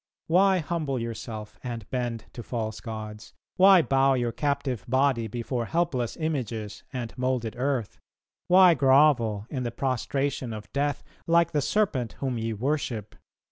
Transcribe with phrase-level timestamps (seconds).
[0.25, 3.33] Why humble yourself and bend to false gods?
[3.57, 7.99] Why bow your captive body before helpless images and moulded earth?
[8.47, 13.13] Why grovel in the prostration of death, like the serpent whom ye worship?